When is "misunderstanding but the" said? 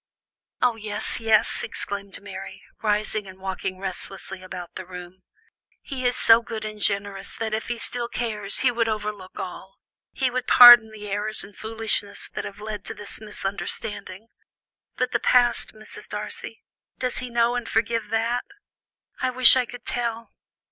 13.21-15.19